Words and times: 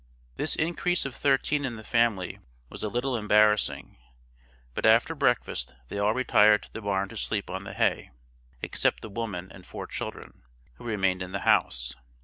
This 0.35 0.55
increase 0.55 1.05
of 1.05 1.13
thirteen 1.13 1.63
in 1.63 1.75
the 1.75 1.83
family 1.83 2.39
was 2.69 2.81
a 2.81 2.89
little 2.89 3.15
embarrassing, 3.15 3.99
but 4.73 4.83
after 4.83 5.13
breakfast 5.13 5.75
they 5.89 5.99
all 5.99 6.15
retired 6.15 6.63
to 6.63 6.73
the 6.73 6.81
barn 6.81 7.07
to 7.09 7.15
sleep 7.15 7.51
on 7.51 7.65
the 7.65 7.73
hay, 7.73 8.09
except 8.63 9.01
the 9.01 9.09
woman 9.09 9.51
and 9.51 9.63
four 9.63 9.85
children, 9.85 10.41
who 10.77 10.85
remained 10.85 11.21
in 11.21 11.33
the 11.33 11.41
house. 11.41 11.93